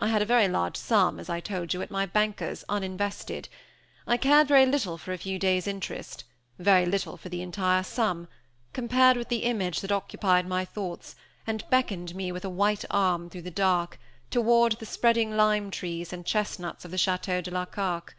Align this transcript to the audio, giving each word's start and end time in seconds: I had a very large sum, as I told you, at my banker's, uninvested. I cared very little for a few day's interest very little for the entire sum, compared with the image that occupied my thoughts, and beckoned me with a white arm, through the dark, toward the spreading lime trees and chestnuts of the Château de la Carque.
I 0.00 0.06
had 0.06 0.22
a 0.22 0.26
very 0.26 0.46
large 0.46 0.76
sum, 0.76 1.18
as 1.18 1.28
I 1.28 1.40
told 1.40 1.74
you, 1.74 1.82
at 1.82 1.90
my 1.90 2.06
banker's, 2.06 2.62
uninvested. 2.68 3.48
I 4.06 4.16
cared 4.16 4.46
very 4.46 4.64
little 4.64 4.96
for 4.96 5.12
a 5.12 5.18
few 5.18 5.40
day's 5.40 5.66
interest 5.66 6.22
very 6.56 6.86
little 6.86 7.16
for 7.16 7.30
the 7.30 7.42
entire 7.42 7.82
sum, 7.82 8.28
compared 8.72 9.16
with 9.16 9.28
the 9.28 9.42
image 9.42 9.80
that 9.80 9.90
occupied 9.90 10.46
my 10.46 10.64
thoughts, 10.64 11.16
and 11.48 11.68
beckoned 11.68 12.14
me 12.14 12.30
with 12.30 12.44
a 12.44 12.48
white 12.48 12.84
arm, 12.92 13.28
through 13.28 13.42
the 13.42 13.50
dark, 13.50 13.98
toward 14.30 14.74
the 14.78 14.86
spreading 14.86 15.36
lime 15.36 15.72
trees 15.72 16.12
and 16.12 16.24
chestnuts 16.24 16.84
of 16.84 16.92
the 16.92 16.96
Château 16.96 17.42
de 17.42 17.50
la 17.50 17.64
Carque. 17.64 18.14